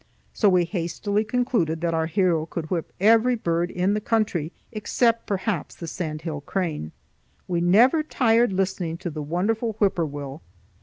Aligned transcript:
So 0.33 0.49
we 0.49 0.63
hastily 0.65 1.23
concluded 1.23 1.79
that 1.81 1.93
our 1.93 2.07
hero 2.07 2.47
could 2.47 2.71
whip 2.71 2.91
every 2.99 3.35
bird 3.35 3.69
in 3.69 3.93
the 3.93 4.01
country 4.01 4.51
except 4.71 5.27
perhaps 5.27 5.75
the 5.75 5.85
sandhill 5.85 6.41
crane. 6.41 6.91
We 7.47 7.61
never 7.61 8.01
tired 8.01 8.51
listening 8.51 8.97
to 8.97 9.11
the 9.11 9.21
wonderful 9.21 9.73
whip 9.73 9.97
poor 9.97 10.05
will. 10.05 10.41